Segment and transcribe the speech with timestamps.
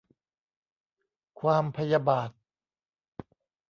[1.39, 2.29] ความพยาบาท